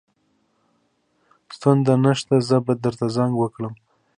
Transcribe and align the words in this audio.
ستونزه 1.55 1.93
نشته 2.03 2.35
زه 2.47 2.57
به 2.65 2.73
درته 2.83 3.05
زنګ 3.15 3.33
وکړم 3.37 3.73